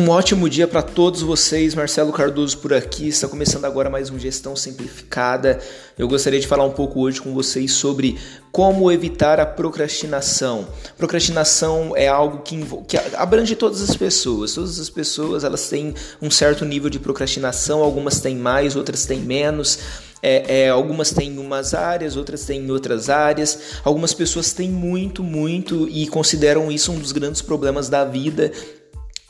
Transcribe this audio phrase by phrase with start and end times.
[0.00, 1.74] Um ótimo dia para todos vocês.
[1.74, 3.08] Marcelo Cardoso por aqui.
[3.08, 5.60] Está começando agora mais um Gestão Simplificada.
[5.98, 8.18] Eu gostaria de falar um pouco hoje com vocês sobre
[8.50, 10.66] como evitar a procrastinação.
[10.96, 14.54] Procrastinação é algo que, que abrange todas as pessoas.
[14.54, 17.82] Todas as pessoas elas têm um certo nível de procrastinação.
[17.82, 19.80] Algumas têm mais, outras têm menos.
[20.22, 23.58] É, é, algumas têm em umas áreas, outras têm em outras áreas.
[23.84, 28.50] Algumas pessoas têm muito, muito e consideram isso um dos grandes problemas da vida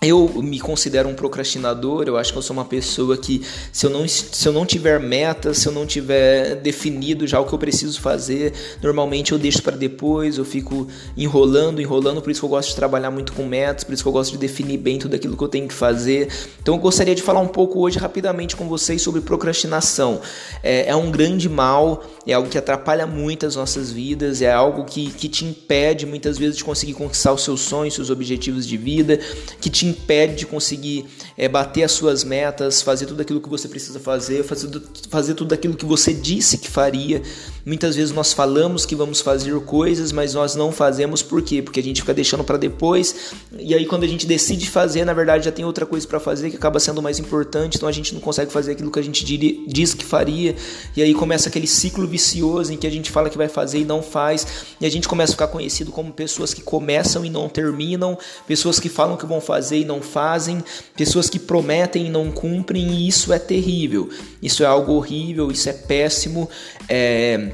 [0.02, 3.91] eu me considero um procrastinador, eu acho que eu sou uma pessoa que, se eu,
[3.91, 7.58] não, se eu não tiver metas, se eu não tiver definido já o que eu
[7.58, 12.50] preciso fazer, normalmente eu deixo para depois, eu fico enrolando, enrolando, por isso que eu
[12.50, 15.16] gosto de trabalhar muito com metas, por isso que eu gosto de definir bem tudo
[15.16, 16.28] aquilo que eu tenho que fazer.
[16.62, 20.22] Então eu gostaria de falar um pouco hoje rapidamente com vocês sobre procrastinação.
[20.62, 24.84] É, é um grande mal, é algo que atrapalha muito as nossas vidas, é algo
[24.84, 28.78] que, que te impede muitas vezes de conseguir conquistar os seus sonhos, seus objetivos de
[28.78, 29.20] vida,
[29.60, 33.69] que te impede de conseguir é, bater as suas metas, fazer tudo aquilo que você
[33.69, 34.69] precisa fazer, fazer,
[35.08, 37.22] fazer tudo aquilo que você disse que faria.
[37.64, 41.22] Muitas vezes nós falamos que vamos fazer coisas, mas nós não fazemos.
[41.22, 41.60] Por quê?
[41.60, 45.12] Porque a gente fica deixando para depois, e aí quando a gente decide fazer, na
[45.12, 48.14] verdade já tem outra coisa para fazer que acaba sendo mais importante, então a gente
[48.14, 49.25] não consegue fazer aquilo que a gente
[49.66, 50.54] diz que faria,
[50.97, 53.84] e aí começa aquele ciclo vicioso em que a gente fala que vai fazer e
[53.84, 54.47] não faz,
[54.80, 58.16] e a gente começa a ficar conhecido como pessoas que começam e não terminam,
[58.47, 60.62] pessoas que falam que vão fazer e não fazem,
[60.97, 64.09] pessoas que prometem e não cumprem, e isso é terrível.
[64.42, 66.48] Isso é algo horrível, isso é péssimo.
[66.89, 67.50] É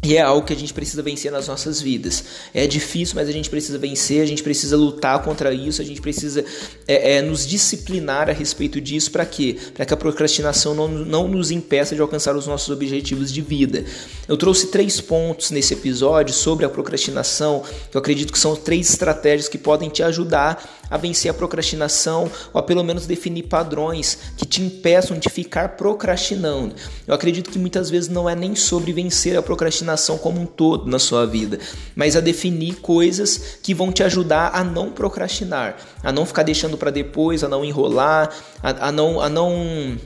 [0.00, 2.22] e é algo que a gente precisa vencer nas nossas vidas.
[2.54, 6.00] É difícil, mas a gente precisa vencer, a gente precisa lutar contra isso, a gente
[6.00, 6.44] precisa
[6.86, 9.10] é, é, nos disciplinar a respeito disso.
[9.10, 9.56] Para quê?
[9.74, 13.84] Para que a procrastinação não, não nos impeça de alcançar os nossos objetivos de vida.
[14.28, 18.90] Eu trouxe três pontos nesse episódio sobre a procrastinação, que eu acredito que são três
[18.90, 24.18] estratégias que podem te ajudar a vencer a procrastinação ou a pelo menos definir padrões
[24.36, 26.74] que te impeçam de ficar procrastinando.
[27.06, 30.90] Eu acredito que muitas vezes não é nem sobre vencer a procrastinação como um todo
[30.90, 31.58] na sua vida,
[31.94, 36.76] mas a definir coisas que vão te ajudar a não procrastinar, a não ficar deixando
[36.76, 38.30] para depois, a não enrolar,
[38.62, 39.96] a, a, não a não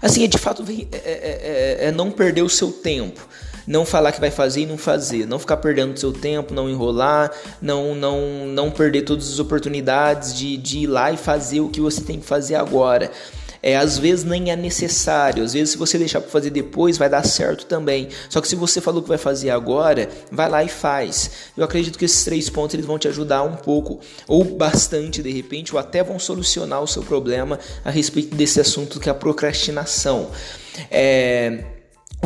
[0.00, 3.26] assim, é de fato é, é, é, é não perder o seu tempo
[3.68, 7.30] não falar que vai fazer e não fazer, não ficar perdendo seu tempo, não enrolar,
[7.60, 11.80] não não não perder todas as oportunidades de, de ir lá e fazer o que
[11.80, 13.10] você tem que fazer agora.
[13.60, 17.10] É, às vezes nem é necessário, às vezes se você deixar para fazer depois vai
[17.10, 18.08] dar certo também.
[18.30, 21.30] Só que se você falou que vai fazer agora, vai lá e faz.
[21.56, 25.30] Eu acredito que esses três pontos eles vão te ajudar um pouco ou bastante de
[25.30, 29.14] repente, ou até vão solucionar o seu problema a respeito desse assunto que é a
[29.14, 30.30] procrastinação.
[30.90, 31.77] É,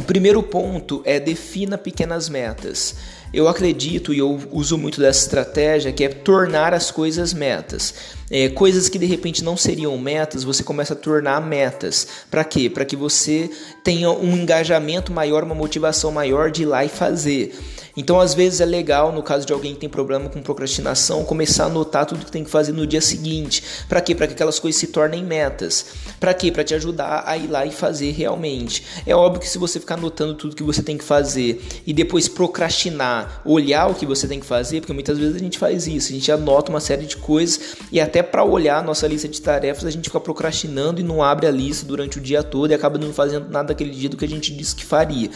[0.02, 2.96] o primeiro ponto é defina pequenas metas.
[3.32, 7.94] Eu acredito e eu uso muito dessa estratégia que é tornar as coisas metas.
[8.30, 12.06] É, coisas que de repente não seriam metas, você começa a tornar metas.
[12.30, 12.68] Para quê?
[12.68, 13.50] Para que você
[13.82, 17.54] tenha um engajamento maior, uma motivação maior de ir lá e fazer.
[17.96, 21.64] Então, às vezes é legal, no caso de alguém que tem problema com procrastinação, começar
[21.64, 23.62] a anotar tudo que tem que fazer no dia seguinte.
[23.86, 24.14] Para quê?
[24.14, 25.86] Para que aquelas coisas se tornem metas.
[26.18, 26.50] Para quê?
[26.50, 28.82] Para te ajudar a ir lá e fazer realmente.
[29.06, 32.28] É óbvio que se você ficar anotando tudo que você tem que fazer e depois
[32.28, 36.10] procrastinar, olhar o que você tem que fazer, porque muitas vezes a gente faz isso,
[36.10, 39.40] a gente anota uma série de coisas e até para olhar a nossa lista de
[39.40, 42.74] tarefas a gente fica procrastinando e não abre a lista durante o dia todo e
[42.74, 45.30] acaba não fazendo nada daquele dia do que a gente disse que faria.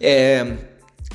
[0.00, 0.69] É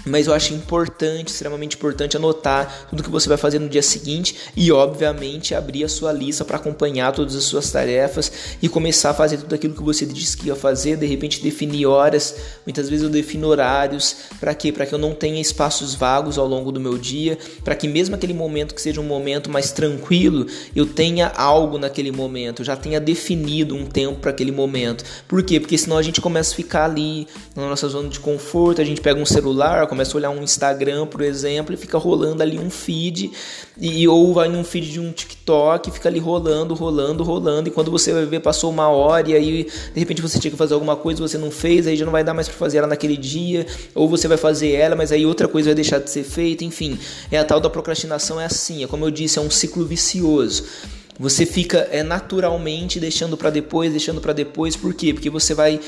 [0.06, 4.36] mas eu acho importante, extremamente importante, anotar tudo que você vai fazer no dia seguinte
[4.56, 9.14] e, obviamente, abrir a sua lista para acompanhar todas as suas tarefas e começar a
[9.14, 10.98] fazer tudo aquilo que você disse que ia fazer.
[10.98, 12.36] De repente, definir horas.
[12.66, 14.16] Muitas vezes eu defino horários.
[14.40, 14.72] Para quê?
[14.72, 17.38] Para que eu não tenha espaços vagos ao longo do meu dia.
[17.64, 20.46] Para que, mesmo aquele momento que seja um momento mais tranquilo,
[20.76, 22.64] eu tenha algo naquele momento.
[22.64, 25.04] Já tenha definido um tempo para aquele momento.
[25.28, 25.60] Por quê?
[25.60, 29.02] Porque senão a gente começa a ficar ali na nossa zona de conforto, a gente
[29.02, 32.70] pega um celular começa a olhar um Instagram, por exemplo, e fica rolando ali um
[32.70, 33.32] feed,
[33.80, 37.90] e ou vai num feed de um TikTok, fica ali rolando, rolando, rolando, e quando
[37.90, 39.64] você vai ver, passou uma hora, e aí
[39.94, 42.24] de repente você tinha que fazer alguma coisa, você não fez, aí já não vai
[42.24, 43.66] dar mais para fazer ela naquele dia,
[43.96, 47.00] ou você vai fazer ela, mas aí outra coisa vai deixar de ser feita, enfim,
[47.32, 50.66] é a tal da procrastinação, é assim, é como eu disse, é um ciclo vicioso.
[51.18, 55.14] Você fica é, naturalmente deixando para depois, deixando para depois, por quê?
[55.14, 55.80] Porque você vai.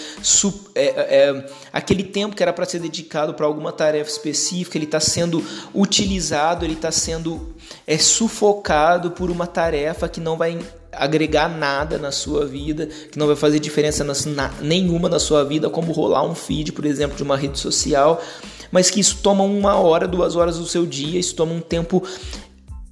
[0.74, 4.86] É, é, é, aquele tempo que era para ser dedicado para alguma tarefa específica, ele
[4.86, 5.44] está sendo
[5.76, 7.54] utilizado, ele está sendo
[7.86, 10.60] é, sufocado por uma tarefa que não vai
[10.94, 15.70] agregar nada na sua vida, que não vai fazer diferença na, nenhuma na sua vida,
[15.70, 18.24] como rolar um feed, por exemplo, de uma rede social,
[18.72, 22.02] mas que isso toma uma hora, duas horas do seu dia, isso toma um tempo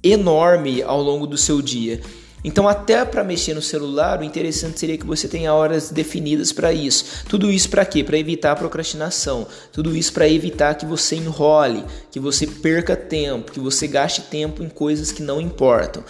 [0.02, 2.00] enorme ao longo do seu dia.
[2.44, 6.72] Então, até para mexer no celular, o interessante seria que você tenha horas definidas para
[6.72, 7.24] isso.
[7.28, 8.04] Tudo isso para quê?
[8.04, 9.46] Para evitar a procrastinação.
[9.72, 14.62] Tudo isso para evitar que você enrole, que você perca tempo, que você gaste tempo
[14.62, 16.04] em coisas que não importam.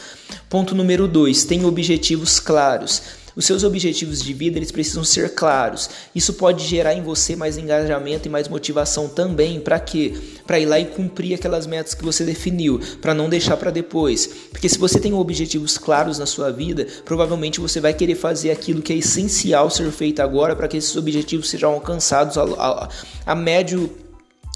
[0.49, 3.03] Ponto número 2: tenha objetivos claros.
[3.37, 5.91] Os seus objetivos de vida eles precisam ser claros.
[6.15, 9.61] Isso pode gerar em você mais engajamento e mais motivação também.
[9.61, 10.15] Para quê?
[10.47, 14.27] Para ir lá e cumprir aquelas metas que você definiu, para não deixar para depois.
[14.51, 18.81] Porque se você tem objetivos claros na sua vida, provavelmente você vai querer fazer aquilo
[18.81, 22.89] que é essencial ser feito agora para que esses objetivos sejam alcançados a, a,
[23.27, 23.91] a médio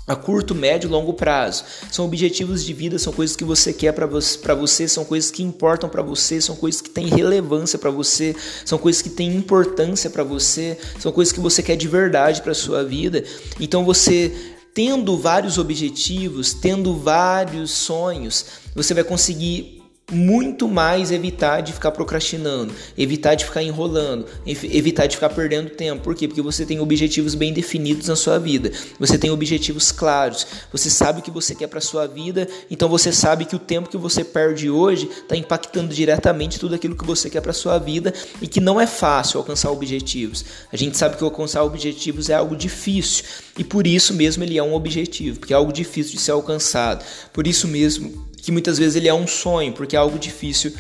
[0.07, 1.65] a curto, médio e longo prazo.
[1.91, 5.89] São objetivos de vida, são coisas que você quer para você, são coisas que importam
[5.89, 10.25] para você, são coisas que têm relevância para você, são coisas que têm importância para
[10.25, 13.25] você, são coisas que você quer de verdade para sua vida.
[13.61, 14.33] Então você
[14.73, 19.80] tendo vários objetivos, tendo vários sonhos, você vai conseguir
[20.11, 26.03] muito mais evitar de ficar procrastinando, evitar de ficar enrolando, evitar de ficar perdendo tempo.
[26.03, 26.27] Por quê?
[26.27, 28.71] Porque você tem objetivos bem definidos na sua vida.
[28.99, 30.47] Você tem objetivos claros.
[30.73, 33.89] Você sabe o que você quer para sua vida, então você sabe que o tempo
[33.89, 38.13] que você perde hoje está impactando diretamente tudo aquilo que você quer para sua vida
[38.41, 40.45] e que não é fácil alcançar objetivos.
[40.73, 43.25] A gente sabe que alcançar objetivos é algo difícil
[43.57, 47.05] e por isso mesmo ele é um objetivo, porque é algo difícil de ser alcançado.
[47.33, 50.73] Por isso mesmo que muitas vezes ele é um sonho, porque é algo difícil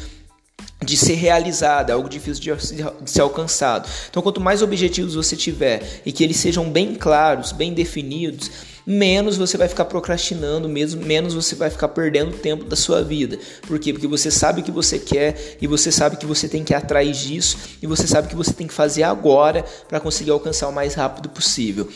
[0.82, 3.88] de ser realizado, é algo difícil de, ser alcançado.
[4.08, 8.50] Então, quanto mais objetivos você tiver e que eles sejam bem claros, bem definidos,
[8.86, 13.38] menos você vai ficar procrastinando, mesmo menos você vai ficar perdendo tempo da sua vida.
[13.66, 13.92] Por quê?
[13.92, 16.76] Porque você sabe o que você quer e você sabe que você tem que ir
[16.76, 20.72] atrás disso e você sabe que você tem que fazer agora para conseguir alcançar o
[20.72, 21.88] mais rápido possível.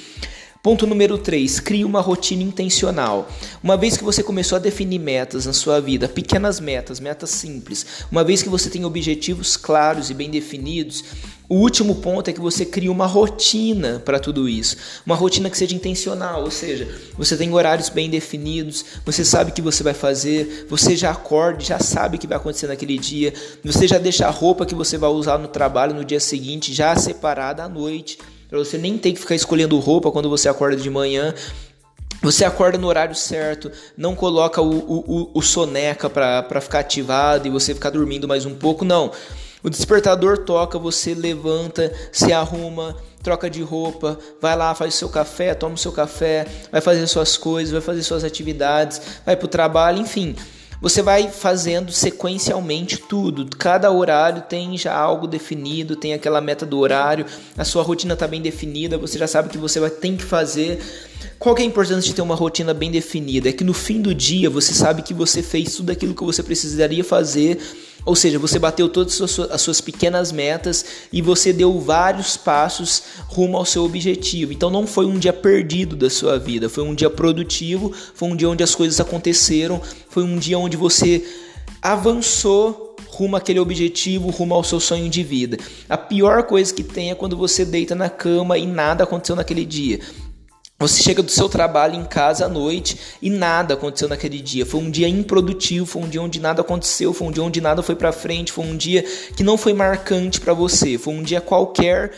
[0.64, 3.28] Ponto número 3, crie uma rotina intencional.
[3.62, 7.84] Uma vez que você começou a definir metas na sua vida, pequenas metas, metas simples,
[8.10, 11.04] uma vez que você tem objetivos claros e bem definidos,
[11.50, 14.78] o último ponto é que você crie uma rotina para tudo isso.
[15.04, 16.88] Uma rotina que seja intencional, ou seja,
[17.18, 21.60] você tem horários bem definidos, você sabe o que você vai fazer, você já acorda,
[21.60, 24.96] já sabe o que vai acontecer naquele dia, você já deixa a roupa que você
[24.96, 28.16] vai usar no trabalho no dia seguinte já separada à noite
[28.54, 31.34] para você nem ter que ficar escolhendo roupa quando você acorda de manhã.
[32.22, 37.50] Você acorda no horário certo, não coloca o, o, o soneca para ficar ativado e
[37.50, 39.10] você ficar dormindo mais um pouco, não.
[39.60, 45.08] O despertador toca, você levanta, se arruma, troca de roupa, vai lá, faz o seu
[45.08, 49.46] café, toma o seu café, vai fazer suas coisas, vai fazer suas atividades, vai para
[49.46, 50.36] o trabalho, enfim.
[50.84, 53.46] Você vai fazendo sequencialmente tudo.
[53.56, 57.24] Cada horário tem já algo definido, tem aquela meta do horário,
[57.56, 60.22] a sua rotina está bem definida, você já sabe o que você vai ter que
[60.22, 60.78] fazer.
[61.38, 63.48] Qual que é a importância de ter uma rotina bem definida?
[63.48, 66.42] É que no fim do dia você sabe que você fez tudo aquilo que você
[66.42, 67.58] precisaria fazer
[68.04, 69.20] ou seja, você bateu todas
[69.50, 74.52] as suas pequenas metas e você deu vários passos rumo ao seu objetivo.
[74.52, 78.36] Então não foi um dia perdido da sua vida, foi um dia produtivo, foi um
[78.36, 81.24] dia onde as coisas aconteceram, foi um dia onde você
[81.80, 85.56] avançou rumo àquele objetivo, rumo ao seu sonho de vida.
[85.88, 89.64] A pior coisa que tem é quando você deita na cama e nada aconteceu naquele
[89.64, 90.00] dia.
[90.78, 94.66] Você chega do seu trabalho em casa à noite e nada aconteceu naquele dia.
[94.66, 97.82] Foi um dia improdutivo, foi um dia onde nada aconteceu, foi um dia onde nada
[97.82, 99.02] foi para frente, foi um dia
[99.36, 102.12] que não foi marcante para você, foi um dia qualquer,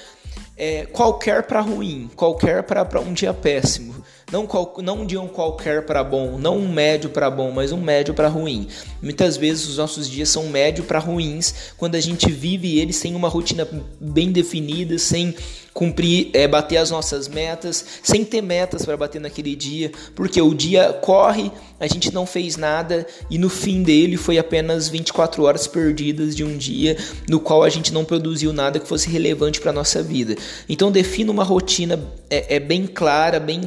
[0.57, 3.95] é, qualquer para ruim, qualquer para um dia péssimo.
[4.33, 7.81] Não, qual, não dia um qualquer para bom, não um médio para bom, mas um
[7.81, 8.67] médio para ruim.
[9.01, 13.15] Muitas vezes os nossos dias são médio para ruins quando a gente vive eles sem
[13.15, 13.69] uma rotina
[14.01, 15.33] bem definida, sem
[15.77, 20.55] cumprir, é, bater as nossas metas, sem ter metas para bater naquele dia, porque o
[20.55, 25.67] dia corre, a gente não fez nada e no fim dele foi apenas 24 horas
[25.67, 26.97] perdidas de um dia
[27.29, 30.35] no qual a gente não produziu nada que fosse relevante para nossa vida.
[30.67, 33.61] Então defina uma rotina é, é bem clara, bem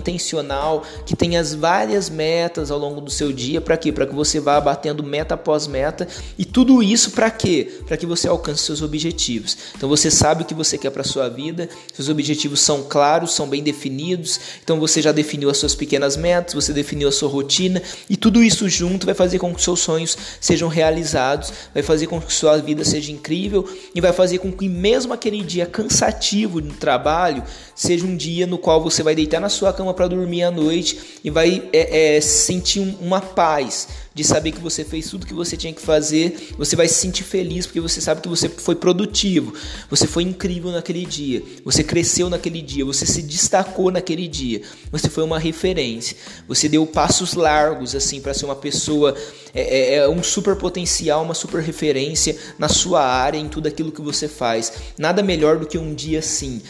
[0.49, 3.91] intencional, que tenha as várias metas ao longo do seu dia, para quê?
[3.91, 7.81] Para que você vá batendo meta após meta e tudo isso para quê?
[7.85, 9.57] Para que você alcance seus objetivos.
[9.75, 13.47] Então você sabe o que você quer para sua vida seus objetivos são claros, são
[13.47, 17.81] bem definidos, então você já definiu as suas pequenas metas, você definiu a sua rotina
[18.09, 22.19] e tudo isso junto vai fazer com que seus sonhos sejam realizados, vai fazer com
[22.19, 26.73] que sua vida seja incrível e vai fazer com que mesmo aquele dia cansativo no
[26.73, 27.43] trabalho
[27.75, 31.19] seja um dia no qual você vai deitar na sua cama para dormir à noite
[31.23, 35.55] e vai é, é, sentir uma paz de saber que você fez tudo que você
[35.55, 39.53] tinha que fazer, você vai se sentir feliz porque você sabe que você foi produtivo,
[39.89, 45.09] você foi incrível naquele dia, você cresceu naquele dia, você se destacou naquele dia, você
[45.09, 46.17] foi uma referência,
[46.47, 49.15] você deu passos largos assim para ser uma pessoa
[49.53, 53.91] é, é, é, um super potencial, uma super referência na sua área, em tudo aquilo
[53.91, 54.71] que você faz.
[54.97, 56.61] Nada melhor do que um dia assim.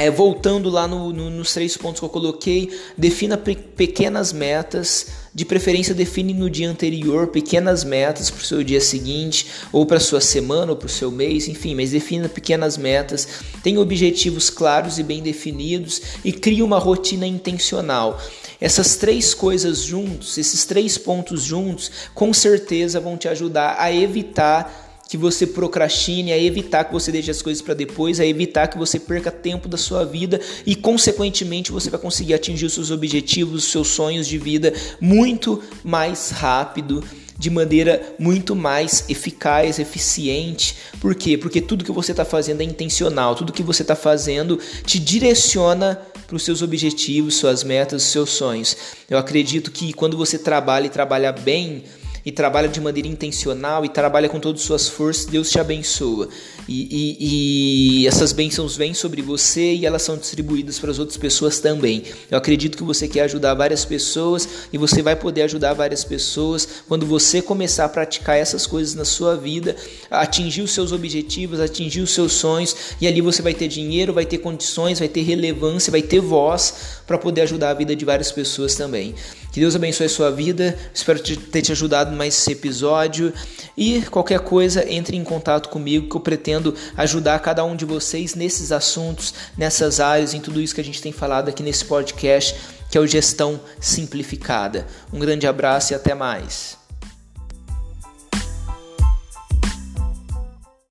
[0.00, 5.08] É, voltando lá no, no, nos três pontos que eu coloquei, defina pe pequenas metas,
[5.34, 9.98] de preferência define no dia anterior pequenas metas para o seu dia seguinte, ou para
[9.98, 13.26] sua semana, ou para o seu mês, enfim, mas defina pequenas metas,
[13.60, 18.20] tenha objetivos claros e bem definidos e crie uma rotina intencional.
[18.60, 24.87] Essas três coisas juntos, esses três pontos juntos, com certeza vão te ajudar a evitar
[25.08, 28.76] que você procrastine, a evitar que você deixe as coisas para depois, a evitar que
[28.76, 33.64] você perca tempo da sua vida e, consequentemente, você vai conseguir atingir os seus objetivos,
[33.64, 37.02] os seus sonhos de vida muito mais rápido
[37.38, 40.76] de maneira muito mais eficaz, eficiente.
[41.00, 41.38] Por quê?
[41.38, 46.00] Porque tudo que você está fazendo é intencional, tudo que você está fazendo te direciona
[46.26, 48.76] para os seus objetivos, suas metas, seus sonhos.
[49.08, 51.84] Eu acredito que quando você trabalha e trabalha bem,
[52.28, 56.28] e trabalha de maneira intencional e trabalha com todas as suas forças, Deus te abençoa.
[56.68, 61.16] E, e, e, essas bênçãos vêm sobre você e elas são distribuídas para as outras
[61.16, 62.02] pessoas também.
[62.30, 66.68] Eu acredito que você quer ajudar várias pessoas e você vai poder ajudar várias pessoas
[66.86, 69.74] quando você começar a praticar essas coisas na sua vida,
[70.10, 74.26] atingir os seus objetivos, atingir os seus sonhos e ali você vai ter dinheiro, vai
[74.26, 78.30] ter condições, vai ter relevância, vai ter voz para poder ajudar a vida de várias
[78.30, 79.14] pessoas também.
[79.50, 80.78] Que Deus abençoe a sua vida.
[80.92, 83.32] Espero ter te ajudado mais esse episódio.
[83.76, 88.34] E qualquer coisa, entre em contato comigo que eu pretendo ajudar cada um de vocês
[88.34, 92.54] nesses assuntos, nessas áreas, em tudo isso que a gente tem falado aqui nesse podcast,
[92.90, 94.86] que é o Gestão Simplificada.
[95.12, 96.87] Um grande abraço e até mais.